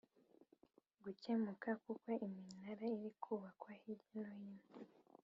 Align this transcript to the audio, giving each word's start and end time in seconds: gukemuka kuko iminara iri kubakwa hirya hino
gukemuka 1.03 1.69
kuko 1.83 2.07
iminara 2.25 2.85
iri 2.95 3.11
kubakwa 3.23 3.71
hirya 3.81 4.25
hino 4.37 4.65